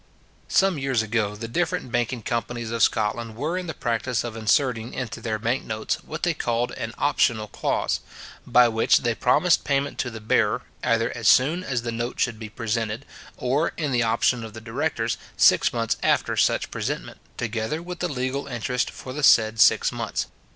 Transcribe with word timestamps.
Some 0.47 0.79
years 0.79 1.03
ago 1.03 1.35
the 1.35 1.47
different 1.47 1.91
banking 1.91 2.23
companies 2.23 2.71
of 2.71 2.81
Scotland 2.81 3.35
were 3.35 3.55
in 3.55 3.67
the 3.67 3.75
practice 3.75 4.23
of 4.23 4.35
inserting 4.35 4.95
into 4.95 5.21
their 5.21 5.37
bank 5.37 5.63
notes, 5.63 5.97
what 6.03 6.23
they 6.23 6.33
called 6.33 6.71
an 6.71 6.95
optional 6.97 7.47
clause; 7.47 7.99
by 8.47 8.67
which 8.67 9.01
they 9.01 9.13
promised 9.13 9.63
payment 9.63 9.99
to 9.99 10.09
the 10.09 10.19
bearer, 10.19 10.63
either 10.83 11.15
as 11.15 11.27
soon 11.27 11.63
as 11.63 11.83
the 11.83 11.91
note 11.91 12.19
should 12.19 12.39
be 12.39 12.49
presented, 12.49 13.05
or, 13.37 13.73
in 13.77 13.91
the 13.91 14.01
option 14.01 14.43
of 14.43 14.55
the 14.55 14.59
directors, 14.59 15.17
six 15.37 15.71
months 15.71 15.95
after 16.01 16.35
such 16.35 16.71
presentment, 16.71 17.19
together 17.37 17.79
with 17.83 17.99
the 17.99 18.09
legal 18.09 18.47
interest 18.47 18.89
for 18.89 19.13
the 19.13 19.21
said 19.21 19.59
six 19.59 19.91
months. 19.91 20.25